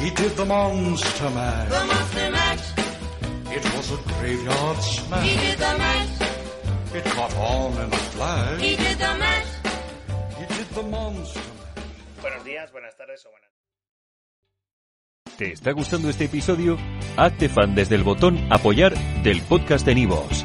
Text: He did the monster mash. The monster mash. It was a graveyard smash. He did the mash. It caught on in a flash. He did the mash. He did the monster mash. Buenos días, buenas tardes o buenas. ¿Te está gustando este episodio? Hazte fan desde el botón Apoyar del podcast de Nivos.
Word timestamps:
He 0.00 0.10
did 0.10 0.32
the 0.36 0.46
monster 0.46 1.30
mash. 1.30 1.68
The 1.68 1.84
monster 1.84 2.30
mash. 2.30 2.64
It 3.56 3.64
was 3.76 3.86
a 3.92 3.98
graveyard 4.12 4.78
smash. 4.78 5.28
He 5.28 5.36
did 5.36 5.58
the 5.58 5.78
mash. 5.78 6.14
It 6.94 7.04
caught 7.04 7.36
on 7.36 7.72
in 7.82 7.92
a 7.92 8.02
flash. 8.14 8.60
He 8.60 8.76
did 8.76 8.98
the 8.98 9.14
mash. 9.22 9.50
He 10.38 10.46
did 10.56 10.68
the 10.74 10.82
monster 10.82 11.40
mash. 11.40 11.84
Buenos 12.22 12.44
días, 12.44 12.72
buenas 12.72 12.96
tardes 12.96 13.26
o 13.26 13.30
buenas. 13.30 13.50
¿Te 15.36 15.52
está 15.52 15.72
gustando 15.72 16.08
este 16.08 16.24
episodio? 16.24 16.76
Hazte 17.16 17.48
fan 17.48 17.74
desde 17.74 17.94
el 17.94 18.02
botón 18.02 18.38
Apoyar 18.50 18.94
del 19.22 19.40
podcast 19.42 19.86
de 19.86 19.94
Nivos. 19.94 20.44